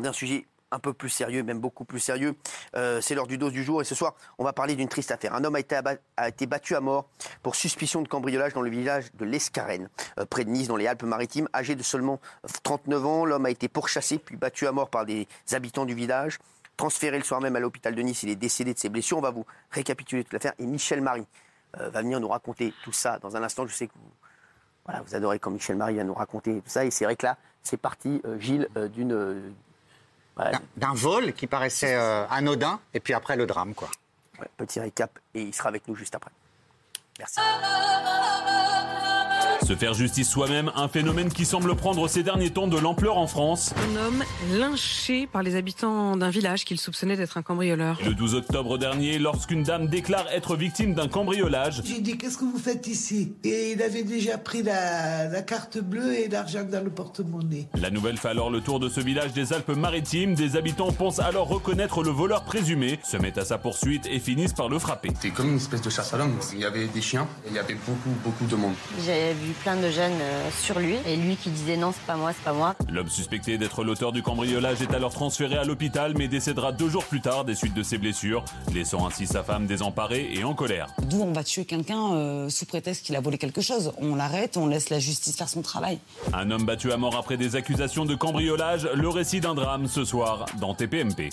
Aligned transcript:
aborder 0.00 0.08
un 0.08 0.12
sujet 0.12 0.46
un 0.72 0.78
peu 0.78 0.92
plus 0.92 1.08
sérieux, 1.08 1.42
même 1.42 1.58
beaucoup 1.58 1.84
plus 1.84 1.98
sérieux. 1.98 2.36
Euh, 2.76 3.00
c'est 3.00 3.14
l'heure 3.14 3.26
du 3.26 3.38
dos 3.38 3.50
du 3.50 3.64
jour 3.64 3.82
et 3.82 3.84
ce 3.84 3.94
soir, 3.94 4.14
on 4.38 4.44
va 4.44 4.52
parler 4.52 4.76
d'une 4.76 4.88
triste 4.88 5.10
affaire. 5.10 5.34
Un 5.34 5.42
homme 5.44 5.56
a 5.56 5.60
été, 5.60 6.46
battu 6.46 6.76
à 6.76 6.80
mort 6.80 7.08
pour 7.42 7.56
suspicion 7.56 8.02
de 8.02 8.08
cambriolage 8.08 8.54
dans 8.54 8.62
le 8.62 8.70
village 8.70 9.12
de 9.14 9.24
l'Escarène, 9.24 9.88
euh, 10.18 10.26
près 10.26 10.44
de 10.44 10.50
Nice, 10.50 10.68
dans 10.68 10.76
les 10.76 10.86
Alpes-Maritimes. 10.86 11.48
Âgé 11.54 11.74
de 11.74 11.82
seulement 11.82 12.20
39 12.62 13.06
ans, 13.06 13.24
l'homme 13.24 13.46
a 13.46 13.50
été 13.50 13.68
pourchassé 13.68 14.18
puis 14.18 14.36
battu 14.36 14.66
à 14.66 14.72
mort 14.72 14.90
par 14.90 15.06
des 15.06 15.26
habitants 15.52 15.86
du 15.86 15.94
village. 15.94 16.38
Transféré 16.76 17.18
le 17.18 17.24
soir 17.24 17.40
même 17.40 17.56
à 17.56 17.60
l'hôpital 17.60 17.94
de 17.94 18.02
Nice, 18.02 18.22
il 18.22 18.30
est 18.30 18.36
décédé 18.36 18.72
de 18.72 18.78
ses 18.78 18.88
blessures. 18.88 19.18
On 19.18 19.22
va 19.22 19.30
vous 19.30 19.44
récapituler 19.70 20.22
toute 20.22 20.32
l'affaire 20.32 20.54
et 20.58 20.66
Michel 20.66 21.00
Marie 21.00 21.26
euh, 21.80 21.90
va 21.90 22.00
venir 22.00 22.20
nous 22.20 22.28
raconter 22.28 22.72
tout 22.84 22.92
ça 22.92 23.18
dans 23.18 23.36
un 23.36 23.42
instant. 23.42 23.66
Je 23.66 23.74
sais 23.74 23.88
que 23.88 23.92
vous, 23.94 25.14
adorez 25.14 25.40
quand 25.40 25.50
Michel 25.50 25.76
Marie 25.76 25.96
va 25.96 26.04
nous 26.04 26.14
raconter 26.14 26.60
tout 26.60 26.70
ça 26.70 26.84
et 26.84 26.90
c'est 26.90 27.04
vrai 27.04 27.16
que 27.16 27.26
là, 27.26 27.36
c'est 27.62 27.76
parti, 27.76 28.22
Gilles, 28.38 28.68
d'une 28.94 29.52
d'un 30.76 30.94
vol 30.94 31.32
qui 31.32 31.46
paraissait 31.46 31.94
euh, 31.94 32.26
anodin, 32.28 32.80
et 32.94 33.00
puis 33.00 33.14
après 33.14 33.36
le 33.36 33.46
drame, 33.46 33.74
quoi. 33.74 33.88
petit 34.56 34.80
récap, 34.80 35.18
et 35.34 35.42
il 35.42 35.54
sera 35.54 35.68
avec 35.68 35.86
nous 35.88 35.94
juste 35.94 36.14
après. 36.14 36.30
Merci. 37.18 37.40
Se 39.70 39.76
faire 39.76 39.94
justice 39.94 40.28
soi-même, 40.28 40.72
un 40.74 40.88
phénomène 40.88 41.28
qui 41.28 41.44
semble 41.44 41.76
prendre 41.76 42.08
ces 42.08 42.24
derniers 42.24 42.50
temps 42.50 42.66
de 42.66 42.76
l'ampleur 42.76 43.16
en 43.16 43.28
France. 43.28 43.72
Un 43.76 44.04
homme 44.04 44.24
lynché 44.58 45.28
par 45.28 45.44
les 45.44 45.54
habitants 45.54 46.16
d'un 46.16 46.28
village 46.28 46.64
qu'il 46.64 46.80
soupçonnait 46.80 47.16
d'être 47.16 47.36
un 47.36 47.42
cambrioleur. 47.42 48.00
Le 48.04 48.12
12 48.12 48.34
octobre 48.34 48.78
dernier, 48.78 49.20
lorsqu'une 49.20 49.62
dame 49.62 49.86
déclare 49.86 50.26
être 50.32 50.56
victime 50.56 50.94
d'un 50.94 51.06
cambriolage. 51.06 51.82
J'ai 51.84 52.00
dit 52.00 52.18
qu'est-ce 52.18 52.36
que 52.36 52.46
vous 52.46 52.58
faites 52.58 52.88
ici? 52.88 53.36
Et 53.44 53.70
il 53.70 53.82
avait 53.84 54.02
déjà 54.02 54.38
pris 54.38 54.64
la, 54.64 55.40
carte 55.42 55.78
bleue 55.78 56.18
et 56.18 56.26
l'argent 56.26 56.64
dans 56.64 56.82
le 56.82 56.90
porte-monnaie. 56.90 57.68
La 57.80 57.90
nouvelle 57.90 58.16
fait 58.16 58.30
alors 58.30 58.50
le 58.50 58.60
tour 58.62 58.80
de 58.80 58.88
ce 58.88 58.98
village 58.98 59.32
des 59.34 59.52
Alpes-Maritimes. 59.52 60.34
Des 60.34 60.56
habitants 60.56 60.90
pensent 60.90 61.20
alors 61.20 61.46
reconnaître 61.46 62.02
le 62.02 62.10
voleur 62.10 62.42
présumé, 62.42 62.98
se 63.04 63.16
mettent 63.18 63.38
à 63.38 63.44
sa 63.44 63.56
poursuite 63.56 64.06
et 64.06 64.18
finissent 64.18 64.52
par 64.52 64.68
le 64.68 64.80
frapper. 64.80 65.10
C'était 65.14 65.32
comme 65.32 65.50
une 65.50 65.58
espèce 65.58 65.82
de 65.82 65.90
chasse 65.90 66.12
à 66.12 66.18
l'homme. 66.18 66.36
Il 66.54 66.58
y 66.58 66.64
avait 66.64 66.88
des 66.88 67.02
chiens 67.02 67.28
et 67.46 67.50
il 67.50 67.54
y 67.54 67.60
avait 67.60 67.74
beaucoup, 67.86 68.10
beaucoup 68.24 68.46
de 68.46 68.56
monde. 68.56 68.74
J'ai 69.06 69.32
vu 69.34 69.54
plein 69.62 69.76
de 69.76 69.90
jeunes 69.90 70.12
euh, 70.20 70.50
sur 70.50 70.78
lui 70.78 70.96
et 71.06 71.16
lui 71.16 71.36
qui 71.36 71.50
disait 71.50 71.76
non, 71.76 71.92
c'est 71.92 72.06
pas 72.06 72.16
moi, 72.16 72.32
c'est 72.32 72.44
pas 72.44 72.52
moi. 72.52 72.74
L'homme 72.90 73.08
suspecté 73.08 73.58
d'être 73.58 73.84
l'auteur 73.84 74.12
du 74.12 74.22
cambriolage 74.22 74.82
est 74.82 74.92
alors 74.94 75.12
transféré 75.12 75.56
à 75.56 75.64
l'hôpital 75.64 76.14
mais 76.16 76.28
décédera 76.28 76.72
deux 76.72 76.88
jours 76.88 77.04
plus 77.04 77.20
tard 77.20 77.44
des 77.44 77.54
suites 77.54 77.74
de 77.74 77.82
ses 77.82 77.98
blessures, 77.98 78.44
laissant 78.74 79.06
ainsi 79.06 79.26
sa 79.26 79.42
femme 79.42 79.66
désemparée 79.66 80.30
et 80.32 80.44
en 80.44 80.54
colère. 80.54 80.88
D'où 81.02 81.22
on 81.22 81.32
va 81.32 81.44
tuer 81.44 81.64
quelqu'un 81.64 82.14
euh, 82.14 82.48
sous 82.48 82.66
prétexte 82.66 83.04
qu'il 83.04 83.16
a 83.16 83.20
volé 83.20 83.38
quelque 83.38 83.60
chose 83.60 83.92
On 83.98 84.14
l'arrête, 84.14 84.56
on 84.56 84.66
laisse 84.66 84.90
la 84.90 84.98
justice 84.98 85.36
faire 85.36 85.48
son 85.48 85.62
travail. 85.62 85.98
Un 86.32 86.50
homme 86.50 86.64
battu 86.64 86.92
à 86.92 86.96
mort 86.96 87.16
après 87.16 87.36
des 87.36 87.56
accusations 87.56 88.04
de 88.04 88.14
cambriolage, 88.14 88.88
le 88.94 89.08
récit 89.08 89.40
d'un 89.40 89.54
drame 89.54 89.86
ce 89.86 90.04
soir 90.04 90.46
dans 90.58 90.74
TPMP. 90.74 91.30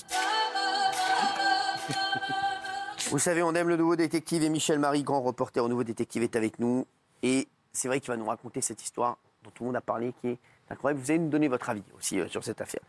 Vous 3.09 3.19
savez, 3.19 3.41
on 3.41 3.53
aime 3.55 3.69
le 3.69 3.77
nouveau 3.77 3.95
détective 3.95 4.43
et 4.43 4.49
Michel 4.49 4.79
Marie, 4.79 5.03
grand 5.03 5.21
reporter 5.21 5.63
au 5.63 5.69
nouveau 5.69 5.85
détective, 5.85 6.23
est 6.23 6.35
avec 6.35 6.59
nous. 6.59 6.85
Et 7.23 7.47
c'est 7.77 7.87
vrai 7.87 7.99
qu'il 7.99 8.09
va 8.09 8.17
nous 8.17 8.25
raconter 8.25 8.61
cette 8.61 8.81
histoire 8.81 9.17
dont 9.43 9.51
tout 9.51 9.63
le 9.63 9.67
monde 9.67 9.75
a 9.75 9.81
parlé, 9.81 10.13
qui 10.19 10.29
est 10.29 10.37
incroyable. 10.69 10.99
Vous 10.99 11.11
allez 11.11 11.19
nous 11.19 11.29
donner 11.29 11.47
votre 11.47 11.69
avis 11.69 11.83
aussi 11.97 12.19
euh, 12.19 12.27
sur 12.27 12.43
cette 12.43 12.59
affaire. 12.59 12.81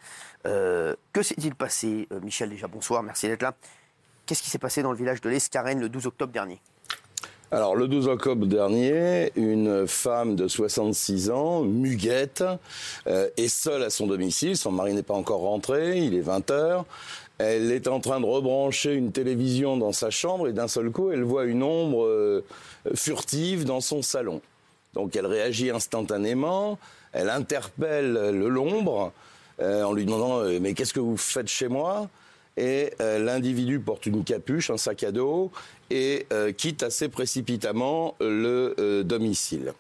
Euh, 0.46 0.96
que 1.12 1.22
s'est-il 1.22 1.54
passé 1.54 2.08
euh, 2.10 2.20
Michel, 2.20 2.48
déjà, 2.48 2.68
bonsoir, 2.68 3.02
merci 3.02 3.28
d'être 3.28 3.42
là. 3.42 3.54
Qu'est-ce 4.24 4.42
qui 4.42 4.50
s'est 4.50 4.58
passé 4.58 4.82
dans 4.82 4.90
le 4.90 4.96
village 4.96 5.20
de 5.20 5.28
l'Escarène 5.28 5.78
le 5.78 5.90
12 5.90 6.06
octobre 6.06 6.32
dernier? 6.32 6.58
Alors, 7.50 7.76
le 7.76 7.86
12 7.86 8.08
octobre 8.08 8.46
dernier, 8.46 9.30
une 9.36 9.86
femme 9.86 10.36
de 10.36 10.48
66 10.48 11.30
ans, 11.30 11.62
Muguette, 11.62 12.44
est 13.06 13.48
seule 13.48 13.82
à 13.82 13.88
son 13.88 14.06
domicile. 14.06 14.54
Son 14.54 14.70
mari 14.70 14.92
n'est 14.92 15.02
pas 15.02 15.14
encore 15.14 15.40
rentré, 15.40 15.96
il 15.96 16.14
est 16.14 16.20
20 16.20 16.50
heures. 16.50 16.84
Elle 17.38 17.72
est 17.72 17.88
en 17.88 18.00
train 18.00 18.20
de 18.20 18.26
rebrancher 18.26 18.92
une 18.92 19.12
télévision 19.12 19.78
dans 19.78 19.92
sa 19.92 20.10
chambre 20.10 20.46
et 20.46 20.52
d'un 20.52 20.68
seul 20.68 20.90
coup, 20.90 21.10
elle 21.10 21.22
voit 21.22 21.46
une 21.46 21.62
ombre 21.62 22.44
furtive 22.94 23.64
dans 23.64 23.80
son 23.80 24.02
salon. 24.02 24.42
Donc 24.98 25.14
elle 25.14 25.26
réagit 25.26 25.70
instantanément, 25.70 26.76
elle 27.12 27.30
interpelle 27.30 28.12
le 28.12 28.48
l'ombre 28.48 29.12
euh, 29.60 29.84
en 29.84 29.92
lui 29.92 30.04
demandant 30.04 30.40
euh, 30.40 30.58
mais 30.60 30.74
qu'est-ce 30.74 30.92
que 30.92 30.98
vous 30.98 31.16
faites 31.16 31.46
chez 31.46 31.68
moi? 31.68 32.08
Et 32.56 32.92
euh, 33.00 33.20
l'individu 33.20 33.78
porte 33.78 34.06
une 34.06 34.24
capuche, 34.24 34.70
un 34.70 34.76
sac 34.76 35.04
à 35.04 35.12
dos 35.12 35.52
et 35.90 36.26
quitte 36.58 36.82
assez 36.82 37.08
précipitamment 37.08 38.14
le 38.20 39.02
domicile. 39.04 39.72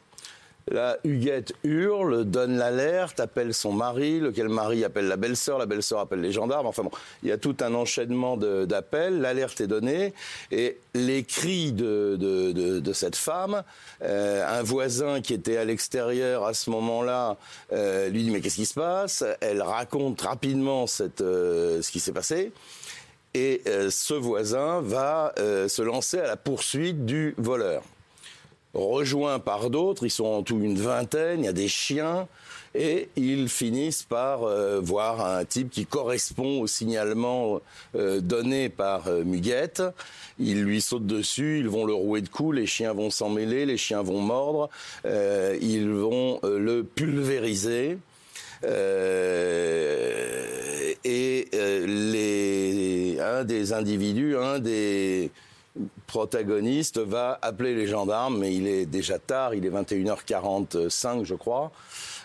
La 0.70 0.98
Huguette 1.04 1.52
hurle, 1.64 2.24
donne 2.24 2.56
l'alerte, 2.56 3.20
appelle 3.20 3.54
son 3.54 3.72
mari, 3.72 4.20
lequel 4.20 4.48
mari 4.48 4.84
appelle 4.84 5.08
la 5.08 5.16
belle-sœur, 5.16 5.58
la 5.58 5.66
belle-sœur 5.66 6.00
appelle 6.00 6.20
les 6.20 6.32
gendarmes. 6.32 6.66
Enfin 6.66 6.82
bon, 6.82 6.90
il 7.22 7.28
y 7.28 7.32
a 7.32 7.38
tout 7.38 7.56
un 7.60 7.74
enchaînement 7.74 8.36
d'appels, 8.36 9.20
l'alerte 9.20 9.60
est 9.60 9.66
donnée, 9.66 10.12
et 10.50 10.78
les 10.94 11.24
cris 11.24 11.72
de, 11.72 12.92
cette 12.92 13.16
femme, 13.16 13.62
euh, 14.02 14.58
un 14.58 14.62
voisin 14.62 15.20
qui 15.20 15.34
était 15.34 15.56
à 15.56 15.64
l'extérieur 15.64 16.44
à 16.44 16.54
ce 16.54 16.70
moment-là 16.70 17.36
euh, 17.72 18.08
lui 18.08 18.24
dit 18.24 18.30
mais 18.30 18.40
qu'est-ce 18.40 18.56
qui 18.56 18.66
se 18.66 18.74
passe? 18.74 19.24
Elle 19.40 19.62
raconte 19.62 20.20
rapidement 20.20 20.86
euh, 21.20 21.82
ce 21.82 21.90
qui 21.90 22.00
s'est 22.00 22.12
passé. 22.12 22.52
Et 23.34 23.62
ce 23.90 24.14
voisin 24.14 24.80
va 24.80 25.32
se 25.36 25.82
lancer 25.82 26.18
à 26.18 26.26
la 26.26 26.36
poursuite 26.36 27.04
du 27.04 27.34
voleur 27.36 27.84
rejoints 28.74 29.38
par 29.38 29.70
d'autres, 29.70 30.04
ils 30.04 30.10
sont 30.10 30.26
en 30.26 30.42
tout 30.42 30.60
une 30.60 30.78
vingtaine, 30.78 31.40
il 31.40 31.46
y 31.46 31.48
a 31.48 31.52
des 31.52 31.68
chiens, 31.68 32.28
et 32.74 33.08
ils 33.16 33.48
finissent 33.48 34.02
par 34.02 34.44
euh, 34.44 34.80
voir 34.80 35.24
un 35.24 35.44
type 35.44 35.70
qui 35.70 35.86
correspond 35.86 36.60
au 36.60 36.66
signalement 36.66 37.60
euh, 37.96 38.20
donné 38.20 38.68
par 38.68 39.08
euh, 39.08 39.24
Muguette. 39.24 39.82
Ils 40.38 40.62
lui 40.62 40.80
sautent 40.80 41.06
dessus, 41.06 41.58
ils 41.60 41.68
vont 41.68 41.84
le 41.84 41.94
rouer 41.94 42.20
de 42.20 42.28
coups, 42.28 42.56
les 42.56 42.66
chiens 42.66 42.92
vont 42.92 43.10
s'en 43.10 43.30
mêler, 43.30 43.66
les 43.66 43.76
chiens 43.76 44.02
vont 44.02 44.20
mordre, 44.20 44.70
ils 45.04 45.90
vont 45.90 46.38
le 46.44 46.82
pulvériser. 46.82 47.98
et 51.04 51.48
un 53.20 53.44
des 53.44 53.72
individus, 53.72 54.36
un 54.36 54.60
des 54.60 55.32
protagoniste 56.06 56.98
va 56.98 57.38
appeler 57.42 57.74
les 57.74 57.86
gendarmes, 57.86 58.38
mais 58.38 58.54
il 58.54 58.66
est 58.66 58.86
déjà 58.86 59.18
tard, 59.18 59.54
il 59.54 59.64
est 59.64 59.70
21h45 59.70 61.24
je 61.24 61.34
crois. 61.34 61.70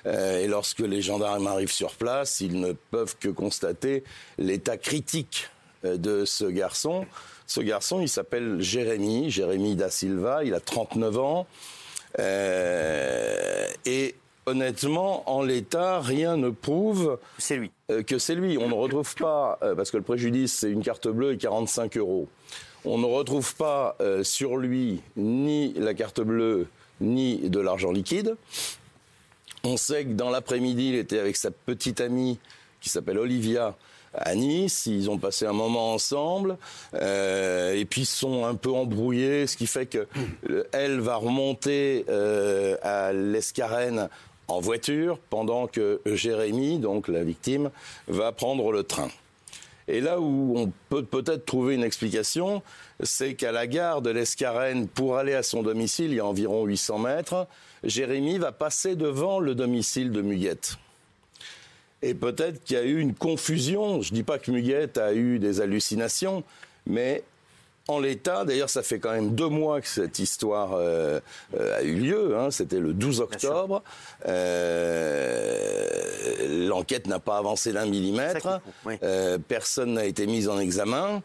Euh, 0.06 0.40
et 0.40 0.48
lorsque 0.48 0.80
les 0.80 1.02
gendarmes 1.02 1.48
arrivent 1.48 1.72
sur 1.72 1.92
place, 1.94 2.42
ils 2.42 2.60
ne 2.60 2.74
peuvent 2.74 3.16
que 3.20 3.30
constater 3.30 4.04
l'état 4.38 4.78
critique 4.78 5.50
euh, 5.86 5.98
de 5.98 6.26
ce 6.26 6.46
garçon. 6.46 7.06
Ce 7.48 7.62
garçon, 7.62 8.02
il 8.02 8.10
s'appelle 8.10 8.62
Jérémy, 8.62 9.30
Jérémy 9.30 9.76
da 9.76 9.90
Silva, 9.90 10.44
il 10.44 10.54
a 10.54 10.60
39 10.60 11.18
ans. 11.20 11.48
Euh, 12.20 13.68
et 13.86 14.16
honnêtement, 14.46 15.30
en 15.30 15.42
l'état, 15.42 16.00
rien 16.02 16.38
ne 16.38 16.50
prouve 16.50 17.18
c'est 17.38 17.56
lui. 17.56 17.72
que 18.06 18.18
c'est 18.18 18.36
lui. 18.36 18.58
On 18.58 18.68
ne 18.68 18.74
retrouve 18.74 19.16
pas, 19.16 19.58
parce 19.76 19.90
que 19.90 19.98
le 19.98 20.04
préjudice, 20.04 20.54
c'est 20.54 20.70
une 20.70 20.84
carte 20.84 21.08
bleue 21.08 21.34
et 21.34 21.38
45 21.38 21.98
euros. 21.98 22.28
On 22.86 22.98
ne 22.98 23.06
retrouve 23.06 23.56
pas 23.56 23.96
euh, 24.02 24.24
sur 24.24 24.58
lui 24.58 25.02
ni 25.16 25.74
la 25.74 25.94
carte 25.94 26.20
bleue, 26.20 26.68
ni 27.00 27.50
de 27.50 27.60
l'argent 27.60 27.92
liquide. 27.92 28.36
On 29.64 29.78
sait 29.78 30.04
que 30.04 30.12
dans 30.12 30.30
l'après-midi, 30.30 30.90
il 30.90 30.96
était 30.96 31.20
avec 31.20 31.38
sa 31.38 31.52
petite 31.52 32.02
amie 32.02 32.40
qui 32.82 32.90
s'appelle 32.90 33.18
Olivia 33.18 33.78
à 34.14 34.36
Nice. 34.36 34.86
Ils 34.86 35.10
ont 35.10 35.18
passé 35.18 35.46
un 35.46 35.54
moment 35.54 35.94
ensemble 35.94 36.58
euh, 36.96 37.74
et 37.74 37.86
puis 37.86 38.04
sont 38.04 38.46
un 38.46 38.56
peu 38.56 38.72
embrouillés, 38.72 39.48
ce 39.48 39.56
qui 39.56 39.66
fait 39.66 39.86
que 39.86 40.06
euh, 40.50 41.00
va 41.00 41.16
remonter 41.16 42.06
à 42.82 43.14
l'Escarène 43.14 44.10
en 44.50 44.60
voiture 44.60 45.20
pendant 45.30 45.68
que 45.68 46.02
Jérémy, 46.06 46.80
donc 46.80 47.08
la 47.08 47.24
victime, 47.24 47.72
va 48.10 48.34
prendre 48.34 48.74
le 48.74 48.84
train. 48.84 49.08
Et 49.88 50.00
là 50.00 50.20
où 50.20 50.54
on 50.58 50.72
peut 50.90 51.04
peut-être 51.04 51.46
trouver 51.46 51.76
une 51.76 51.84
explication, 51.84 52.62
c'est 53.02 53.36
qu'à 53.36 53.52
la 53.52 53.68
gare 53.68 54.02
de 54.02 54.10
l'Escarène, 54.10 54.88
pour 54.88 55.18
aller 55.18 55.34
à 55.34 55.44
son 55.44 55.62
domicile, 55.62 56.12
il 56.12 56.16
y 56.16 56.20
a 56.20 56.26
environ 56.26 56.66
800 56.66 57.00
mètres, 57.00 57.48
Jérémy 57.84 58.38
va 58.38 58.52
passer 58.52 58.96
devant 58.96 59.40
le 59.40 59.56
domicile 59.56 60.12
de 60.12 60.22
Muguette. 60.22 60.78
Et 62.02 62.14
peut-être 62.14 62.64
qu'il 62.64 62.78
y 62.78 62.80
a 62.80 62.84
eu 62.84 63.00
une 63.00 63.14
confusion. 63.14 64.02
Je 64.02 64.12
ne 64.12 64.16
dis 64.16 64.24
pas 64.24 64.38
que 64.38 64.52
Muguette 64.52 64.98
a 64.98 65.14
eu 65.14 65.40
des 65.40 65.62
hallucinations, 65.62 66.44
mais 66.86 67.24
en 67.90 68.00
l'état, 68.00 68.46
d'ailleurs, 68.46 68.70
ça 68.70 68.82
fait 68.82 69.00
quand 69.00 69.12
même 69.12 69.36
deux 69.36 69.50
mois 69.50 69.82
que 69.82 69.88
cette 69.90 70.18
histoire 70.18 70.72
euh, 70.74 71.20
euh, 71.60 71.78
a 71.78 71.82
eu 71.84 71.96
lieu. 71.96 72.38
Hein, 72.38 72.50
C'était 72.50 72.80
le 72.80 72.94
12 72.94 73.20
octobre. 73.20 73.84
Euh, 74.26 75.90
L'enquête 76.68 77.08
n'a 77.08 77.20
pas 77.20 77.38
avancé 77.38 77.74
d'un 77.74 77.86
millimètre. 77.86 78.62
Euh, 79.04 79.38
personne 79.38 79.94
n'a 79.94 80.06
été 80.06 80.28
mis 80.28 80.48
en 80.48 80.60
examen. 80.60 81.22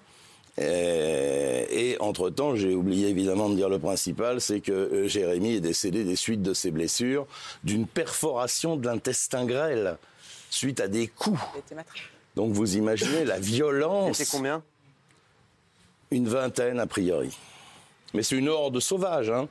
et 0.59 1.97
entre-temps, 2.01 2.57
j'ai 2.57 2.75
oublié 2.75 3.07
évidemment 3.09 3.49
de 3.49 3.55
dire 3.55 3.69
le 3.69 3.79
principal, 3.79 4.41
c'est 4.41 4.59
que 4.61 5.07
Jérémy 5.07 5.55
est 5.55 5.61
décédé 5.61 6.03
des 6.03 6.17
suites 6.17 6.43
de 6.43 6.55
ses 6.55 6.73
blessures 6.73 7.29
d'une 7.63 7.87
perforation 7.87 8.77
de 8.77 8.85
l'intestin 8.85 9.47
grêle 9.47 9.97
suite 10.51 10.81
à 10.81 10.89
des 10.89 11.07
coups 11.07 11.39
Donc 12.35 12.53
vous 12.53 12.77
imaginez 12.77 13.25
la 13.25 13.39
violence. 13.39 14.17
C'était 14.17 14.31
combien? 14.37 14.65
Une 16.11 16.29
vingtaine 16.29 16.81
a 16.81 16.87
priori. 16.87 17.37
Mais 18.15 18.23
c'est 18.23 18.37
une 18.37 18.49
horde 18.49 18.81
sauvage. 18.81 19.31
Hein. 19.31 19.49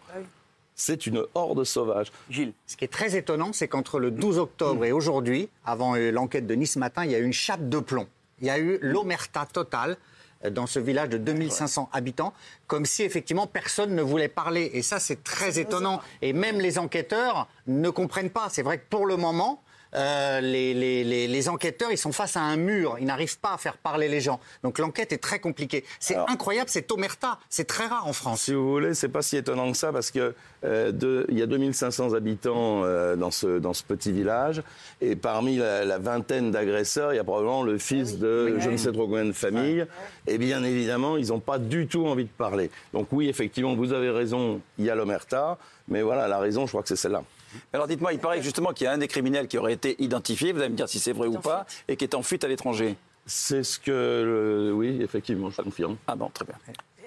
C'est 0.75 1.07
une 1.07 1.23
horde 1.35 1.63
sauvage. 1.63 2.11
Gilles. 2.29 2.53
Ce 2.65 2.75
qui 2.75 2.85
est 2.85 2.89
très 2.89 3.15
étonnant, 3.15 3.51
c'est 3.53 3.67
qu'entre 3.67 3.99
le 3.99 4.11
12 4.11 4.37
octobre 4.37 4.85
et 4.85 4.91
aujourd'hui, 4.91 5.49
avant 5.65 5.95
euh, 5.95 6.11
l'enquête 6.11 6.47
de 6.47 6.53
Nice 6.53 6.75
matin, 6.75 7.03
il 7.05 7.11
y 7.11 7.15
a 7.15 7.19
eu 7.19 7.25
une 7.25 7.33
chape 7.33 7.67
de 7.67 7.79
plomb. 7.79 8.07
Il 8.41 8.47
y 8.47 8.49
a 8.49 8.59
eu 8.59 8.77
l'omerta 8.81 9.47
totale 9.51 9.97
euh, 10.45 10.49
dans 10.49 10.67
ce 10.67 10.79
village 10.79 11.09
de 11.09 11.17
2500 11.17 11.89
habitants, 11.93 12.33
comme 12.67 12.85
si 12.85 13.03
effectivement 13.03 13.47
personne 13.47 13.95
ne 13.95 14.01
voulait 14.01 14.27
parler. 14.27 14.69
Et 14.73 14.81
ça, 14.81 14.99
c'est 14.99 15.23
très 15.23 15.57
étonnant. 15.59 16.01
Et 16.21 16.33
même 16.33 16.59
les 16.59 16.77
enquêteurs 16.79 17.47
ne 17.67 17.89
comprennent 17.89 18.29
pas. 18.29 18.47
C'est 18.51 18.61
vrai 18.63 18.77
que 18.77 18.83
pour 18.89 19.05
le 19.05 19.15
moment, 19.17 19.63
euh, 19.95 20.41
les, 20.41 20.73
les- 20.73 21.05
les- 21.05 21.27
les 21.29 21.49
enquêteurs, 21.49 21.91
ils 21.93 21.97
sont 21.97 22.11
face 22.11 22.35
à 22.35 22.41
un 22.41 22.57
mur. 22.57 22.97
Ils 22.99 23.05
n'arrivent 23.05 23.39
pas 23.39 23.53
à 23.53 23.57
faire 23.57 23.77
parler 23.77 24.09
les 24.09 24.19
gens. 24.19 24.41
Donc 24.61 24.79
l'enquête 24.79 25.13
est 25.13 25.17
très 25.17 25.39
compliquée. 25.39 25.85
C'est 26.01 26.15
Alors- 26.15 26.29
incroyable, 26.29 26.69
c'est 26.69 26.91
omerta. 26.91 27.39
C'est 27.49 27.65
très 27.65 27.85
rare 27.87 28.05
en 28.05 28.11
France. 28.11 28.41
Si 28.41 28.53
vous 28.53 28.69
voulez, 28.69 28.93
c'est 28.93 29.07
pas 29.07 29.21
si 29.21 29.37
étonnant 29.37 29.71
que 29.71 29.77
ça 29.77 29.93
parce 29.93 30.11
que 30.11 30.35
euh, 30.65 30.91
de- 30.91 31.25
il 31.29 31.39
y 31.39 31.41
a 31.41 31.45
2500 31.45 32.13
habitants 32.15 32.83
euh, 32.83 33.15
dans 33.15 33.31
ce 33.31 33.59
dans 33.59 33.73
ce 33.73 33.83
petit 33.83 34.11
village 34.11 34.61
et 34.99 35.15
parmi 35.15 35.55
la, 35.57 35.85
la 35.85 35.99
vingtaine 35.99 36.51
d'agresseurs, 36.51 37.13
il 37.13 37.15
y 37.15 37.19
a 37.19 37.23
probablement 37.23 37.63
le 37.63 37.77
fils 37.77 38.17
de 38.19 38.57
je 38.59 38.69
ne 38.69 38.75
sais 38.77 38.91
trop 38.91 39.05
combien 39.07 39.23
de 39.25 39.31
familles 39.31 39.85
et 40.27 40.37
bien 40.37 40.63
évidemment, 40.65 41.15
ils 41.15 41.27
n'ont 41.29 41.39
pas 41.39 41.59
du 41.59 41.87
tout 41.87 42.05
envie 42.07 42.25
de 42.25 42.29
parler. 42.29 42.56
Donc 42.93 43.07
oui, 43.11 43.29
effectivement, 43.29 43.75
vous 43.75 43.93
avez 43.93 44.09
raison, 44.09 44.59
il 44.77 44.85
y 44.85 44.89
a 44.89 44.95
l'omerta, 44.95 45.57
mais 45.87 46.01
voilà, 46.01 46.27
la 46.27 46.39
raison, 46.39 46.65
je 46.65 46.71
crois 46.71 46.81
que 46.83 46.89
c'est 46.89 46.95
celle-là. 46.95 47.23
Alors 47.73 47.87
dites-moi, 47.87 48.13
il 48.13 48.19
paraît 48.19 48.41
justement 48.41 48.73
qu'il 48.73 48.85
y 48.85 48.87
a 48.87 48.91
un 48.91 48.97
des 48.97 49.07
criminels 49.07 49.47
qui 49.47 49.57
aurait 49.57 49.73
été 49.73 49.95
identifié, 50.03 50.51
vous 50.51 50.59
allez 50.59 50.69
me 50.69 50.75
dire 50.75 50.89
si 50.89 50.99
c'est 50.99 51.13
vrai 51.13 51.27
ou 51.27 51.39
pas, 51.39 51.65
et 51.87 51.95
qui 51.95 52.03
est 52.03 52.13
en 52.15 52.21
fuite 52.23 52.43
à 52.43 52.47
l'étranger. 52.47 52.95
C'est 53.25 53.63
ce 53.63 53.77
que 53.79 53.91
le- 53.91 54.73
oui, 54.73 54.99
effectivement, 55.01 55.49
je 55.49 55.61
confirme. 55.61 55.97
Ah 56.07 56.15
bon, 56.15 56.29
très 56.29 56.45
bien. 56.45 56.55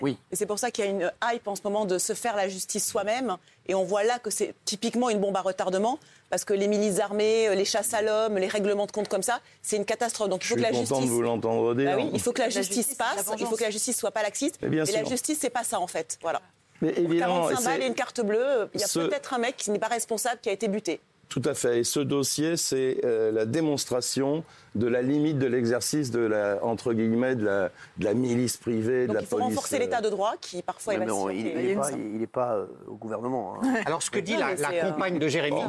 Oui. 0.00 0.16
Et 0.30 0.36
c'est 0.36 0.46
pour 0.46 0.58
ça 0.58 0.70
qu'il 0.70 0.84
y 0.84 0.88
a 0.88 0.90
une 0.90 1.10
hype 1.24 1.46
en 1.48 1.54
ce 1.56 1.62
moment 1.64 1.84
de 1.84 1.98
se 1.98 2.14
faire 2.14 2.36
la 2.36 2.48
justice 2.48 2.86
soi-même. 2.88 3.36
Et 3.66 3.74
on 3.74 3.84
voit 3.84 4.02
là 4.04 4.18
que 4.18 4.30
c'est 4.30 4.54
typiquement 4.64 5.10
une 5.10 5.20
bombe 5.20 5.36
à 5.36 5.40
retardement. 5.42 5.98
Parce 6.30 6.44
que 6.44 6.54
les 6.54 6.68
milices 6.68 7.00
armées, 7.00 7.54
les 7.56 7.64
chasses 7.64 7.92
à 7.92 8.02
l'homme, 8.02 8.38
les 8.38 8.46
règlements 8.46 8.86
de 8.86 8.92
compte 8.92 9.08
comme 9.08 9.22
ça, 9.22 9.40
c'est 9.62 9.76
une 9.76 9.84
catastrophe. 9.84 10.28
Donc 10.28 10.42
il 10.44 10.46
Je 10.46 10.48
faut 10.50 10.54
que 10.54 10.60
suis 10.64 10.72
la 10.72 10.78
content 10.78 10.94
justice. 10.96 11.10
de 11.10 11.14
vous 11.14 11.22
l'entendre 11.22 11.74
dire. 11.74 11.90
Bah 11.90 11.96
oui, 12.02 12.10
il 12.12 12.20
faut 12.20 12.32
que 12.32 12.38
la 12.38 12.44
La 12.46 12.50
justice, 12.50 12.76
justice, 12.76 12.96
c'est 12.96 13.02
la 13.16 13.22
passe, 13.24 13.34
il 13.40 13.46
faut 13.46 13.56
que 13.56 13.62
la 13.64 13.70
justice 13.70 13.96
soit 13.98 14.12
pas 14.12 14.22
laxiste. 14.22 14.58
Mais 14.62 14.68
bien 14.68 14.84
et 14.84 14.92
la 14.92 15.04
justice, 15.04 15.38
c'est 15.40 15.50
pas 15.50 15.64
ça 15.64 15.80
en 15.80 15.88
fait. 15.88 16.18
Voilà. 16.22 16.40
Mais 16.82 16.92
Pour 16.92 17.04
évidemment, 17.04 17.48
45 17.48 17.64
balles 17.64 17.82
et 17.82 17.86
une 17.86 17.94
carte 17.94 18.20
bleue, 18.20 18.70
il 18.74 18.80
y 18.80 18.84
a 18.84 18.86
ce- 18.86 19.00
peut-être 19.00 19.34
un 19.34 19.38
mec 19.38 19.56
qui 19.56 19.70
n'est 19.72 19.78
pas 19.80 19.88
responsable 19.88 20.40
qui 20.40 20.48
a 20.48 20.52
été 20.52 20.68
buté. 20.68 21.00
Tout 21.30 21.42
à 21.46 21.54
fait. 21.54 21.78
Et 21.78 21.84
ce 21.84 22.00
dossier, 22.00 22.56
c'est 22.58 22.98
euh, 23.04 23.30
la 23.30 23.46
démonstration 23.46 24.44
de 24.74 24.86
la 24.88 25.00
limite 25.00 25.38
de 25.38 25.46
l'exercice 25.46 26.10
de 26.10 26.18
la, 26.20 26.58
entre 26.62 26.92
guillemets, 26.92 27.36
de 27.36 27.44
la, 27.44 27.70
de 27.98 28.04
la 28.04 28.14
milice 28.14 28.56
privée, 28.56 29.06
de 29.06 29.12
la 29.14 29.20
il 29.20 29.26
faut 29.26 29.36
police. 29.36 29.54
renforcer 29.54 29.76
euh, 29.76 29.78
l'état 29.78 30.00
de 30.00 30.08
droit 30.10 30.34
qui 30.40 30.60
parfois 30.62 30.94
est 30.94 30.98
Ouais, 30.98 31.06
mais 31.06 31.12
on- 31.12 31.26
vacillant. 31.26 31.46
il 31.48 31.66
n'est 31.66 31.74
pas, 31.76 31.90
il 31.92 32.22
est 32.22 32.26
pas, 32.26 32.54
euh, 32.56 32.66
au 32.88 32.94
gouvernement. 32.96 33.54
hein. 33.62 33.74
Alors, 33.86 34.02
ce 34.02 34.10
que 34.10 34.18
dit 34.18 34.34
Non, 34.34 34.40
la, 34.40 34.70
euh, 34.72 34.90
compagne 34.92 35.18
de 35.20 35.28
Jérémy, 35.28 35.60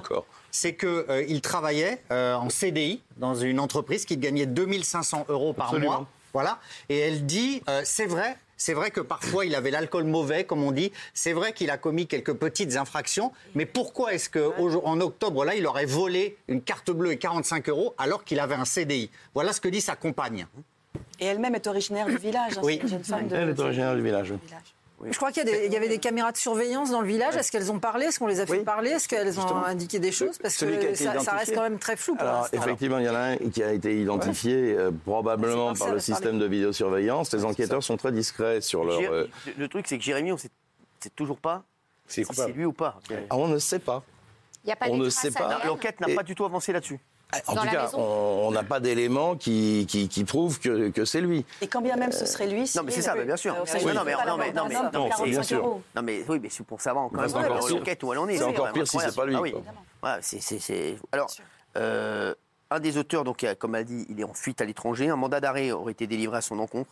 c'est 0.50 0.76
qu'il 0.76 1.42
travaillait 1.42 2.02
euh, 2.12 2.34
en 2.36 2.50
CDI 2.50 3.02
dans 3.18 3.36
une 3.36 3.60
entreprise 3.60 4.06
qui 4.06 4.18
gagnait 4.18 4.48
2500 4.48 5.26
euros 5.30 5.54
par 5.54 5.68
Absolument. 5.68 5.92
mois. 5.92 6.08
Voilà. 6.34 6.60
Et 6.90 6.98
elle 6.98 7.26
dit, 7.28 7.62
euh, 7.70 7.82
c'est 7.84 8.06
vrai, 8.08 8.36
c'est 8.64 8.76
vrai 8.76 8.92
que 8.92 9.02
parfois 9.02 9.44
il 9.48 9.56
avait 9.56 9.72
l'alcool 9.72 10.04
mauvais, 10.04 10.44
comme 10.44 10.62
on 10.64 10.72
dit. 10.72 10.92
C'est 11.16 11.34
vrai 11.34 11.52
qu'il 11.52 11.72
a 11.72 11.78
commis 11.80 12.06
quelques 12.06 12.34
petites 12.36 12.76
infractions. 12.78 13.32
Mais 13.56 13.66
pourquoi 13.66 14.14
est-ce 14.14 14.30
qu'en 14.30 15.00
octobre, 15.02 15.44
là, 15.46 15.56
il 15.56 15.66
aurait 15.66 15.86
volé 15.88 16.38
une 16.48 16.62
carte 16.62 16.92
bleue 16.92 17.14
et 17.14 17.18
45 17.18 17.70
euros 17.70 17.96
alors 17.98 18.24
qu'il 18.24 18.40
avait 18.40 18.54
un 18.54 18.66
CDI 18.66 19.10
Voilà 19.34 19.52
ce 19.52 19.62
que 19.62 19.68
dit 19.68 19.82
sa 19.82 19.96
compagne. 19.96 20.46
Et 21.20 21.26
elle-même 21.26 21.56
est 21.56 21.66
originaire 21.66 22.06
du 22.06 22.18
village. 22.18 22.54
hein, 22.58 22.62
Oui. 22.64 22.80
une 22.84 22.88
jeune 22.88 23.04
femme 23.04 23.28
de- 23.28 23.36
Elle 23.36 23.50
est 23.50 23.60
originaire 23.60 23.96
du 23.96 24.04
village. 24.04 24.32
Je 25.10 25.18
crois 25.18 25.32
qu'il 25.32 25.48
y, 25.48 25.76
avait 25.76 25.88
des 25.88 25.98
caméras 25.98 26.32
de 26.32 26.38
surveillance 26.38 26.92
dans 26.92 27.02
le 27.02 27.08
village. 27.08 27.36
Est-ce 27.36 27.52
qu'elles 27.52 27.72
ont 27.72 27.80
parlé? 27.80 28.06
Est-ce 28.06 28.20
qu'on 28.20 28.28
les 28.28 28.40
a 28.40 28.46
fait 28.46 28.64
parler? 28.64 28.92
Est-ce 28.92 29.08
qu'elles 29.08 29.40
ont 29.40 29.42
Justement. 29.42 29.66
indiqué 29.66 30.00
des 30.00 30.12
choses? 30.12 30.38
Parce 30.38 30.56
Celui 30.56 30.80
que 30.80 30.96
ça, 30.96 31.20
ça 31.20 31.34
reste 31.34 31.56
quand 31.56 31.64
même 31.64 31.80
très 31.80 31.96
flou 31.96 32.16
pour 32.16 32.28
Alors, 32.28 32.48
effectivement, 32.52 33.00
il 33.00 33.06
y 33.06 33.10
en 33.10 33.16
a 33.16 33.20
un 33.20 33.38
qui 33.38 33.64
a 33.64 33.72
été 33.72 34.00
identifié 34.00 34.76
euh, 34.78 34.92
probablement 34.92 35.74
par 35.74 35.94
le 35.94 36.00
système 36.00 36.40
de 36.40 36.46
vidéosurveillance. 36.46 37.34
Les 37.34 37.46
enquêteurs 37.46 37.84
sont 37.84 37.98
très 37.98 38.12
discrets 38.12 38.62
sur 38.62 38.84
leur. 38.84 39.00
Euh, 39.00 39.28
Le 39.58 39.68
truc, 39.68 39.88
c'est 39.88 39.98
que 39.98 40.04
Jérémy, 40.04 40.32
on 40.34 40.38
sait, 40.38 40.50
sait 41.00 41.10
toujours 41.10 41.38
pas 41.38 41.64
C'est 42.08 42.24
si 42.24 42.34
c'est 42.34 42.52
lui 42.52 42.66
ou 42.66 42.74
pas. 42.74 43.00
Ah, 43.30 43.38
on 43.38 43.48
ne 43.48 43.60
sait 43.60 43.80
pas. 43.80 44.04
Il 44.64 44.68
n'y 44.68 44.74
a 44.74 44.76
pas 44.76 44.88
On 44.90 44.98
ne 44.98 45.10
sait 45.10 45.32
pas. 45.32 45.60
L'enquête 45.66 46.00
n'a 46.00 46.14
pas 46.14 46.24
du 46.24 46.36
tout 46.36 46.46
avancé 46.46 46.72
là-dessus. 46.72 47.00
En 47.48 47.54
Dans 47.56 47.62
tout 47.62 47.66
la 47.68 47.72
cas, 47.72 47.84
maison. 47.86 48.00
on 48.00 48.52
n'a 48.52 48.64
pas 48.64 48.80
d'éléments 48.80 49.36
qui, 49.36 49.86
qui, 49.88 50.10
qui 50.10 50.24
prouvent 50.26 50.60
que, 50.60 50.90
que 50.90 51.06
c'est 51.06 51.22
lui. 51.22 51.46
Et 51.62 51.68
quand 51.68 51.82
bien 51.82 51.96
même 51.96 52.12
ce 52.12 52.26
serait 52.26 52.48
lui. 52.48 52.70
Non, 52.76 52.84
mais 52.84 52.92
c'est 52.92 53.02
ça, 53.02 53.16
bien 53.16 53.38
sûr. 53.38 53.54
Euh, 53.56 53.58
Non, 53.60 53.64
mais- 53.84 53.94
non, 53.94 54.04
mais- 54.04 54.14
non, 54.26 54.38
mais- 54.38 54.52
non, 54.54 54.66
mais 54.68 54.76
c'est 54.76 54.92
45 54.92 55.26
bien 55.30 55.44
sûr. 55.44 55.58
euros. 55.60 55.82
Non, 55.96 56.02
mais 56.02 56.24
oui, 56.28 56.40
mais 56.42 56.50
c'est 56.50 56.66
pour 56.66 56.82
savoir 56.82 57.10
quand 57.10 57.22
même 57.22 57.30
c'est 57.30 57.36
encore 57.38 57.70
l'enquête 57.70 58.04
où 58.04 58.12
elle 58.12 58.20
en 58.20 58.28
est. 58.28 58.38
C'est 58.38 58.44
encore 58.44 58.72
pire 58.74 58.88
si 58.88 58.98
c'est 59.00 59.16
pas 59.16 59.26
lui, 59.26 59.36
Ah 60.04 60.18
c'est- 60.22 60.96
Alors, 61.12 61.32
euh, 61.78 62.34
un 62.70 62.80
des 62.80 62.98
auteurs, 62.98 63.24
donc, 63.24 63.46
comme 63.60 63.76
elle 63.76 63.86
dit, 63.86 64.06
il 64.10 64.20
est 64.20 64.24
en 64.24 64.34
fuite 64.34 64.62
à 64.62 64.66
l'étranger. 64.66 65.10
Un 65.10 65.16
mandat 65.16 65.40
d'arrêt 65.40 65.72
aurait 65.72 65.92
été 65.94 66.08
délivré 66.08 66.38
à 66.38 66.42
son 66.42 66.60
encontre. 66.60 66.92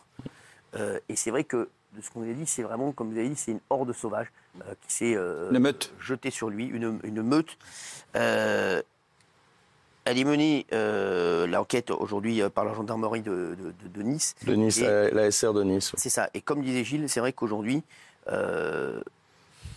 Euh, 0.76 0.98
et 1.08 1.16
c'est 1.16 1.30
vrai 1.30 1.44
que, 1.44 1.68
de 1.96 2.00
ce 2.02 2.10
qu'on 2.10 2.22
a 2.22 2.32
dit, 2.32 2.46
c'est 2.46 2.62
vraiment, 2.62 2.92
comme 2.92 3.10
vous 3.12 3.18
avez 3.18 3.28
dit, 3.28 3.36
c'est 3.36 3.50
une 3.50 3.60
horde 3.70 3.92
sauvage 3.92 4.28
euh, 4.62 4.74
qui 4.86 4.94
s'est 4.94 5.14
euh, 5.16 5.50
jetée 5.98 6.30
sur 6.30 6.48
lui, 6.48 6.66
une, 6.66 7.00
une 7.02 7.22
meute. 7.22 7.56
Elle 10.04 10.18
est 10.18 10.24
menée, 10.24 10.66
euh, 10.72 11.46
l'enquête 11.46 11.90
aujourd'hui, 11.90 12.40
euh, 12.42 12.48
par 12.48 12.64
la 12.64 12.72
gendarmerie 12.74 13.20
de, 13.20 13.54
de- 13.58 13.72
de- 13.82 13.88
de 13.94 14.02
Nice. 14.02 14.34
De 14.46 14.54
Nice, 14.54 14.78
Et- 14.78 14.82
la, 14.86 15.10
la 15.10 15.30
SR 15.30 15.52
de 15.52 15.62
Nice. 15.62 15.92
c'est 15.96 16.08
ça. 16.08 16.28
Et 16.34 16.40
comme 16.40 16.62
disait 16.62 16.84
Gilles, 16.84 17.08
c'est 17.08 17.20
vrai 17.20 17.32
qu'aujourd'hui, 17.32 17.82
euh, 18.28 19.00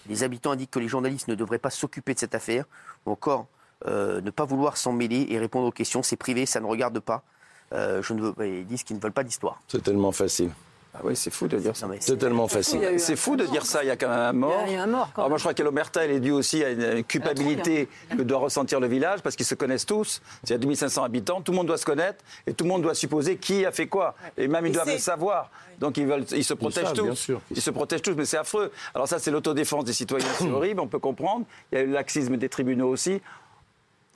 les 0.08 0.24
habitants 0.24 0.52
indiquent 0.52 0.72
que 0.72 0.80
les 0.80 0.88
journalistes 0.88 1.28
ne 1.28 1.36
devraient 1.36 1.60
pas 1.60 1.70
s'occuper 1.70 2.14
de 2.14 2.20
cette 2.20 2.36
affaire, 2.36 2.66
ou 3.06 3.12
encore 3.12 3.48
euh, 3.86 4.22
ne 4.22 4.32
pas 4.32 4.46
vouloir 4.46 4.78
s'en 4.78 4.94
mêler 4.94 5.28
et 5.30 5.38
répondre 5.40 5.68
aux 5.68 5.72
questions. 5.72 6.04
C'est 6.04 6.16
privé, 6.16 6.46
ça 6.46 6.60
ne 6.62 6.66
regarde 6.68 7.00
pas. 7.00 7.24
Je 7.72 8.14
ne 8.14 8.22
veux, 8.22 8.34
ils 8.48 8.68
disent 8.68 8.84
qu'ils 8.84 8.96
ne 8.98 9.02
veulent 9.02 9.12
pas 9.12 9.24
d'histoire. 9.24 9.60
C'est 9.68 9.82
tellement 9.82 10.12
facile. 10.12 10.52
Ah 10.96 11.00
oui, 11.04 11.16
c'est 11.16 11.32
fou 11.32 11.48
de 11.48 11.58
dire 11.58 11.76
ça. 11.76 11.88
C'est 12.00 12.18
tellement 12.18 12.48
facile. 12.48 12.78
Il 12.80 12.84
y 12.84 12.86
a 12.86 12.92
eu 12.94 13.00
C'est 13.00 13.16
fou 13.16 13.36
de 13.36 13.46
dire 13.48 13.66
ça, 13.66 13.84
il 13.84 13.88
y 13.88 13.90
a 13.90 13.96
quand 13.96 14.10
même 14.10 14.20
un 14.20 14.32
mort. 14.34 14.64
il 14.68 14.74
y 14.74 14.76
a 14.76 14.84
un 14.84 14.88
mort. 14.88 15.10
Quand 15.16 15.24
Alors 15.24 15.30
moi, 15.30 15.38
je 15.40 15.44
crois 15.44 15.56
que 15.56 15.64
l'omerta, 15.64 16.06
elle 16.06 16.12
est 16.12 16.20
due 16.20 16.32
aussi 16.32 16.64
à 16.64 16.70
une 16.70 17.04
culpabilité 17.04 17.88
que 18.16 18.22
doit 18.22 18.38
ressentir 18.38 18.80
le 18.80 18.86
village, 18.88 19.22
parce 19.22 19.36
qu'ils 19.36 19.46
se 19.48 19.56
connaissent 19.56 19.88
tous. 19.88 20.22
Il 20.44 20.52
y 20.52 20.54
a 20.54 20.58
2500 20.60 21.04
habitants, 21.04 21.42
tout 21.42 21.52
le 21.52 21.58
monde 21.58 21.66
doit 21.68 21.80
se 21.80 21.86
connaître, 21.86 22.24
et 22.46 22.54
tout 22.54 22.64
le 22.66 22.70
monde 22.70 22.84
doit 22.84 22.94
supposer 22.94 23.38
qui 23.38 23.66
a 23.66 23.72
fait 23.72 23.88
quoi. 23.88 24.14
Et 24.38 24.48
même 24.48 24.68
ils 24.68 24.72
doivent 24.72 24.88
le 24.92 25.00
savoir. 25.00 25.50
Donc 25.80 25.98
ils, 25.98 26.06
veulent, 26.06 26.26
ils 26.32 26.44
se 26.44 26.54
protègent 26.54 26.86
savent, 26.86 26.94
bien 26.94 27.10
tous. 27.10 27.16
sûr. 27.16 27.42
Ils 27.50 27.62
se 27.62 27.72
protègent 27.72 28.04
tous, 28.04 28.14
mais 28.14 28.26
c'est 28.26 28.38
affreux. 28.38 28.72
Alors 28.94 29.08
ça, 29.08 29.18
c'est 29.18 29.32
l'autodéfense 29.32 29.86
des 29.86 29.94
citoyens, 29.94 30.28
c'est 30.38 30.48
horrible, 30.52 30.80
on 30.80 30.88
peut 30.88 31.00
comprendre. 31.00 31.46
Il 31.72 31.78
y 31.80 31.82
a 31.82 31.84
eu 31.84 31.88
le 31.88 31.94
laxisme 31.94 32.38
des 32.38 32.50
tribunaux 32.50 32.90
aussi. 32.90 33.20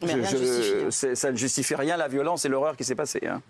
Mais 0.04 0.10
Je- 0.10 0.38
je- 0.38 0.86
hein. 1.12 1.16
ça 1.16 1.32
ne 1.32 1.38
justifie 1.38 1.74
rien, 1.74 1.98
la 1.98 2.08
violence 2.08 2.46
et 2.46 2.50
l'horreur 2.50 2.78
qui 2.78 2.84
s'est 2.84 2.94
passée. 2.94 3.22
hein. 3.28 3.42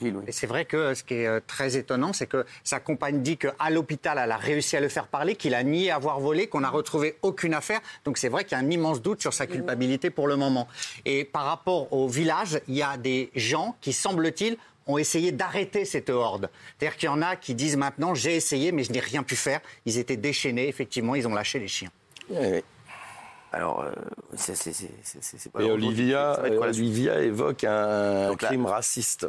Oui. 0.00 0.12
Et 0.26 0.32
c'est 0.32 0.46
vrai 0.46 0.64
que 0.64 0.94
ce 0.94 1.02
qui 1.02 1.14
est 1.14 1.26
euh, 1.26 1.40
très 1.46 1.76
étonnant, 1.76 2.12
c'est 2.12 2.26
que 2.26 2.44
sa 2.64 2.80
compagne 2.80 3.20
dit 3.22 3.36
qu'à 3.36 3.70
l'hôpital, 3.70 4.18
elle 4.22 4.30
a 4.32 4.36
réussi 4.36 4.76
à 4.76 4.80
le 4.80 4.88
faire 4.88 5.06
parler, 5.08 5.34
qu'il 5.36 5.54
a 5.54 5.62
nié 5.62 5.90
avoir 5.90 6.20
volé, 6.20 6.46
qu'on 6.46 6.60
n'a 6.60 6.70
retrouvé 6.70 7.16
aucune 7.22 7.54
affaire. 7.54 7.80
Donc 8.04 8.18
c'est 8.18 8.28
vrai 8.28 8.44
qu'il 8.44 8.56
y 8.56 8.60
a 8.60 8.64
un 8.64 8.70
immense 8.70 9.02
doute 9.02 9.20
sur 9.20 9.32
sa 9.34 9.46
culpabilité 9.46 10.10
pour 10.10 10.28
le 10.28 10.36
moment. 10.36 10.68
Et 11.04 11.24
par 11.24 11.44
rapport 11.44 11.92
au 11.92 12.08
village, 12.08 12.60
il 12.68 12.74
y 12.76 12.82
a 12.82 12.96
des 12.96 13.30
gens 13.34 13.76
qui, 13.80 13.92
semble-t-il, 13.92 14.56
ont 14.86 14.98
essayé 14.98 15.32
d'arrêter 15.32 15.84
cette 15.84 16.08
horde. 16.10 16.48
C'est-à-dire 16.78 16.96
qu'il 16.96 17.06
y 17.06 17.10
en 17.10 17.20
a 17.20 17.36
qui 17.36 17.54
disent 17.54 17.76
maintenant 17.76 18.14
j'ai 18.14 18.36
essayé 18.36 18.72
mais 18.72 18.84
je 18.84 18.92
n'ai 18.92 19.00
rien 19.00 19.22
pu 19.22 19.36
faire. 19.36 19.60
Ils 19.84 19.98
étaient 19.98 20.16
déchaînés, 20.16 20.66
effectivement, 20.68 21.14
ils 21.14 21.28
ont 21.28 21.34
lâché 21.34 21.58
les 21.58 21.68
chiens. 21.68 21.90
Eh 22.32 22.34
oui. 22.52 22.62
Alors, 23.50 23.80
euh, 23.80 23.92
c'est- 24.36 25.50
pas- 25.50 25.62
Et 25.62 25.70
Olivia, 25.70 26.34
quoi 26.38 26.72
suite 26.72 26.82
Olivia 26.84 27.20
évoque 27.22 27.64
un 27.64 28.28
Donc 28.28 28.42
là- 28.42 28.48
crime 28.48 28.66
raciste. 28.66 29.26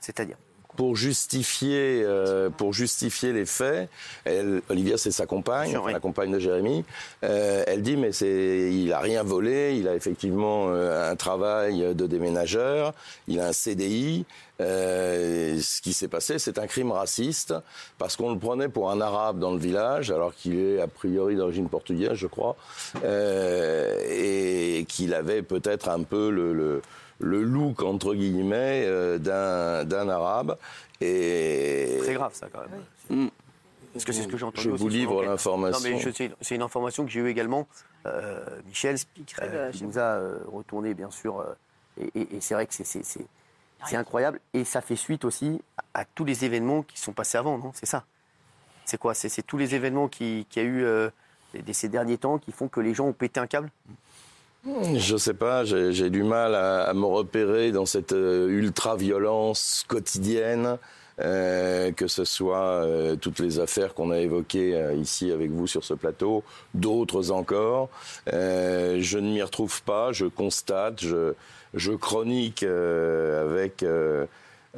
C'est-à-dire 0.00 0.36
Pour 0.76 0.94
justifier, 0.96 2.02
euh, 2.04 2.50
pour 2.50 2.72
justifier 2.72 3.32
les 3.32 3.46
faits, 3.46 3.88
elle, 4.24 4.60
Olivia, 4.68 4.98
c'est 4.98 5.10
sa 5.10 5.26
compagne, 5.26 5.76
enfin, 5.76 5.90
la 5.90 6.00
compagne 6.00 6.30
de 6.30 6.38
Jérémy. 6.38 6.84
euh, 7.24 7.64
elle 7.66 7.82
dit 7.82 7.96
mais 7.96 8.12
c'est, 8.12 8.70
il 8.72 8.92
a 8.92 9.00
rien 9.00 9.22
volé, 9.22 9.76
il 9.78 9.88
a 9.88 9.94
effectivement 9.94 10.66
euh, 10.68 11.10
un 11.10 11.16
travail 11.16 11.94
de 11.94 12.06
déménageur, 12.06 12.92
il 13.26 13.40
a 13.40 13.48
un 13.48 13.52
CDI. 13.52 14.26
ce 14.58 15.80
qui 15.80 15.92
s'est 15.92 16.08
passé, 16.08 16.38
c'est 16.38 16.58
un 16.58 16.66
crime 16.66 16.92
raciste 16.92 17.54
parce 17.98 18.16
qu'on 18.16 18.32
le 18.32 18.38
prenait 18.38 18.68
pour 18.68 18.90
un 18.90 19.00
arabe 19.00 19.38
dans 19.38 19.52
le 19.52 19.58
village, 19.58 20.10
alors 20.10 20.34
qu'il 20.34 20.58
est 20.58 20.80
a 20.80 20.88
priori 20.88 21.36
d'origine 21.36 21.68
portugaise, 21.68 22.14
je 22.14 22.26
crois, 22.26 22.56
et 23.02 24.84
qu'il 24.88 25.14
avait 25.14 25.42
peut-être 25.42 25.88
un 25.88 26.02
peu 26.02 26.30
le, 26.30 26.52
le, 26.52 26.82
le 27.18 27.42
look 27.42 27.82
entre 27.82 28.14
guillemets 28.14 28.84
euh, 28.86 29.18
d'un, 29.18 29.84
d'un 29.84 30.08
arabe. 30.08 30.56
Et 31.00 31.98
Très 32.02 32.14
grave, 32.14 32.34
ça, 32.34 32.48
quand 32.52 32.60
même. 32.60 33.30
Parce 33.92 34.04
que 34.04 34.12
c'est 34.12 34.22
ce 34.22 34.28
que 34.28 34.36
j'ai 34.36 34.44
entendu. 34.44 34.62
Je 34.68 34.70
aussi 34.70 34.82
vous 34.82 34.88
livre 34.90 35.24
l'information. 35.24 35.78
Non, 35.90 35.96
mais 35.96 35.98
je- 36.02 36.10
c'est 36.10 36.30
c'est 36.42 36.54
une 36.54 36.62
information 36.62 37.04
que 37.04 37.10
j'ai 37.10 37.20
eue 37.20 37.28
également. 37.28 37.66
Euh, 38.06 38.44
Michel, 38.66 38.96
euh, 39.42 39.70
qui 39.72 39.84
nous 39.84 39.98
a 39.98 40.02
euh, 40.02 40.38
retourné, 40.52 40.92
bien 40.94 41.10
sûr. 41.10 41.40
euh, 41.40 41.54
et 41.98 42.10
et- 42.20 42.36
et 42.36 42.40
c'est 42.40 42.54
vrai 42.54 42.66
que 42.66 42.74
c'est- 42.74 42.84
c'est 42.84 43.04
c'est- 43.04 43.26
C'est 43.86 43.96
incroyable. 43.96 44.40
Et 44.54 44.64
ça 44.64 44.80
fait 44.80 44.96
suite 44.96 45.24
aussi 45.24 45.60
à, 45.94 46.00
à 46.00 46.04
tous 46.04 46.24
les 46.24 46.44
événements 46.44 46.82
qui 46.82 46.98
sont 46.98 47.12
passés 47.12 47.38
avant, 47.38 47.56
non? 47.58 47.70
C'est 47.74 47.86
ça. 47.86 48.04
C'est 48.84 48.98
quoi? 48.98 49.14
C'est 49.14 49.28
c'est 49.28 49.42
tous 49.42 49.58
les 49.58 49.74
événements 49.74 50.08
qui- 50.08 50.46
qu'il 50.50 50.62
y 50.62 50.66
a 50.66 50.68
eu 50.68 50.82
euh, 50.84 51.08
ces 51.72 51.88
derniers 51.88 52.18
temps 52.18 52.38
qui 52.38 52.52
font 52.52 52.68
que 52.68 52.80
les 52.80 52.94
gens 52.94 53.06
ont 53.06 53.12
pété 53.12 53.38
un 53.40 53.46
câble? 53.46 53.70
Je 54.96 55.16
sais 55.16 55.34
pas, 55.34 55.64
j'ai 55.64 56.10
du 56.10 56.22
mal 56.22 56.54
à, 56.54 56.82
à 56.84 56.94
me 56.94 57.06
repérer 57.06 57.70
dans 57.70 57.86
cette 57.86 58.12
euh, 58.12 58.48
ultra-violence 58.48 59.84
quotidienne, 59.86 60.78
euh, 61.20 61.92
que 61.92 62.08
ce 62.08 62.24
soit 62.24 62.58
euh, 62.84 63.16
toutes 63.16 63.38
les 63.38 63.60
affaires 63.60 63.94
qu'on 63.94 64.10
a 64.10 64.18
évoquées 64.18 64.74
euh, 64.74 64.94
ici 64.94 65.30
avec 65.30 65.50
vous 65.50 65.66
sur 65.66 65.84
ce 65.84 65.94
plateau, 65.94 66.42
d'autres 66.74 67.30
encore. 67.30 67.88
Euh, 68.32 68.98
je 69.00 69.18
ne 69.18 69.30
m'y 69.30 69.42
retrouve 69.42 69.82
pas, 69.82 70.12
je 70.12 70.26
constate, 70.26 71.00
je, 71.00 71.34
je 71.74 71.92
chronique 71.92 72.64
avec... 72.64 73.84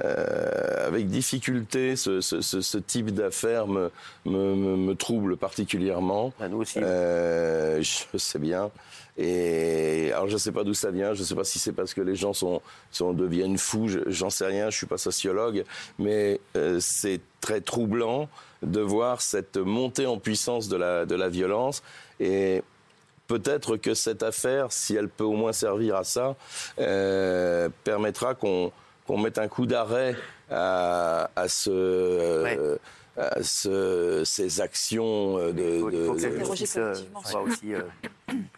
euh, 0.04 0.86
avec 0.86 1.08
difficulté, 1.08 1.96
ce, 1.96 2.20
ce- 2.20 2.40
ce- 2.40 2.60
ce 2.60 2.78
type 2.78 3.10
d'affaires 3.12 3.66
me, 3.66 3.90
me, 4.24 4.94
trouble 4.94 5.36
particulièrement. 5.36 6.32
nous 6.48 6.58
aussi. 6.58 6.78
Euh, 6.82 7.82
je 7.82 8.18
sais 8.18 8.38
bien. 8.38 8.70
Et 9.16 10.12
alors 10.12 10.28
je 10.28 10.34
ne 10.34 10.38
sais 10.38 10.52
pas 10.52 10.62
d'où 10.64 10.74
ça 10.74 10.90
vient. 10.90 11.12
Je 11.14 11.20
ne 11.20 11.24
sais 11.24 11.34
pas 11.34 11.44
si 11.44 11.58
c'est 11.58 11.72
parce 11.72 11.92
que 11.94 12.00
les 12.00 12.14
gens 12.14 12.32
sont, 12.32 12.62
sont 12.92 13.12
deviennent 13.12 13.58
fous. 13.58 13.88
je- 13.88 13.98
J'en 14.06 14.30
sais 14.30 14.46
rien. 14.46 14.70
Je 14.70 14.76
suis 14.76 14.86
pas 14.86 14.98
sociologue, 14.98 15.64
mais 15.98 16.40
euh, 16.56 16.78
c'est 16.80 17.20
très 17.40 17.60
troublant 17.60 18.28
de 18.62 18.80
voir 18.80 19.20
cette 19.20 19.56
montée 19.56 20.06
en 20.06 20.18
puissance 20.18 20.68
de 20.68 20.76
la 20.76 21.04
de 21.06 21.14
la 21.14 21.28
violence 21.28 21.82
et 22.20 22.62
peut-être 23.28 23.76
que 23.76 23.92
cette 23.94 24.22
affaire, 24.22 24.72
si 24.72 24.94
elle 24.96 25.08
peut 25.08 25.24
au 25.24 25.34
moins 25.34 25.52
servir 25.52 25.96
à 25.96 26.04
ça, 26.04 26.34
euh, 26.80 27.68
permettra 27.84 28.34
qu'on 28.34 28.72
qu'on 29.08 29.18
mette 29.18 29.38
un 29.38 29.48
coup 29.48 29.64
d'arrêt 29.66 30.14
à, 30.50 31.30
à 31.34 31.48
ce, 31.48 31.70
euh, 31.70 32.76
à 33.16 33.42
ce- 33.42 34.22
ces 34.24 34.60
actions 34.60 35.38
de. 35.38 35.52
Il 35.52 35.80
faut 35.80 35.86
que 35.86 35.92
de- 35.92 36.36
euh, 36.78 37.38
aussi. 37.40 37.72
euh, 37.74 37.82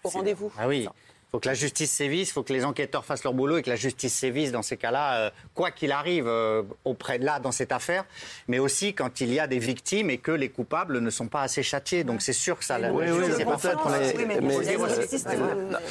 Au 0.03 0.09
rendez-vous. 0.09 0.53
Ah 0.59 0.67
oui. 0.67 0.89
Il 1.31 1.39
faut 1.39 1.39
que 1.41 1.49
la 1.49 1.55
justice 1.55 1.93
sévisse, 1.93 2.31
il 2.31 2.33
faut 2.33 2.43
que 2.43 2.53
les 2.53 2.65
enquêteurs 2.65 3.05
fassent 3.05 3.23
leur 3.23 3.35
boulot 3.35 3.59
et 3.59 3.63
que 3.63 3.71
la 3.71 3.77
justice 3.77 4.13
sévisse 4.13 4.51
dans 4.51 4.63
ces 4.63 4.77
cas-là, 4.77 5.15
euh, 5.27 5.31
quoi 5.55 5.71
qu'il 5.71 5.93
arrive 5.93 6.27
euh, 6.27 6.65
auprès 6.85 7.21
de 7.21 7.25
là 7.25 7.39
dans 7.39 7.53
cette 7.53 7.71
affaire, 7.71 8.05
mais 8.49 8.59
aussi 8.59 8.95
quand 8.95 9.21
il 9.21 9.33
y 9.33 9.39
a 9.39 9.47
des 9.47 9.61
victimes 9.61 10.11
et 10.11 10.19
que 10.19 10.33
les 10.33 10.49
coupables 10.49 10.99
ne 10.99 11.09
sont 11.11 11.29
pas 11.29 11.43
assez 11.43 11.63
châtiés. 11.63 12.03
Donc 12.03 12.21
c'est 12.21 12.33
sûr 12.33 12.59
que 12.59 12.65
ça. 12.65 12.81
la- 12.81 12.93
Oui, 12.93 13.07
la 13.07 13.13
oui, 13.15 13.19
est 13.41 13.45
pas 13.45 13.57
mais- 13.91 14.13
mais- 14.27 14.41
mais- 14.41 14.55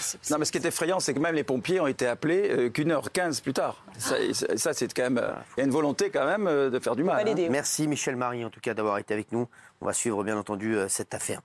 c'est- 0.01 0.29
Non, 0.31 0.37
mais 0.39 0.43
ce 0.45 0.51
qui 0.51 0.57
est 0.57 0.65
effrayant, 0.65 0.99
c'est 0.99 1.13
que 1.13 1.19
même 1.19 1.35
les 1.35 1.45
pompiers 1.45 1.79
ont 1.79 1.87
été 1.87 2.05
appelés 2.05 2.49
euh, 2.49 2.69
qu'une 2.69 2.91
heure 2.91 3.09
quinze 3.13 3.39
plus 3.39 3.53
tard. 3.53 3.81
Ça, 3.97 4.73
c'est 4.73 4.93
quand 4.93 5.03
même. 5.03 5.19
euh, 5.19 5.31
Il 5.55 5.61
y 5.61 5.63
a 5.63 5.65
une 5.65 5.71
volonté 5.71 6.09
quand 6.09 6.25
même 6.25 6.47
euh, 6.47 6.69
de 6.69 6.79
faire 6.79 6.97
du 6.97 7.03
mal. 7.05 7.15
hein. 7.47 7.49
Merci 7.49 7.87
Michel 7.87 8.17
Marie 8.17 8.43
en 8.43 8.49
tout 8.49 8.59
cas 8.59 8.73
d'avoir 8.73 8.97
été 8.97 9.13
avec 9.13 9.31
nous. 9.31 9.47
On 9.81 9.85
va 9.85 9.93
suivre 9.93 10.21
bien 10.25 10.37
entendu 10.37 10.75
euh, 10.75 10.89
cette 10.89 11.13
affaire. 11.13 11.39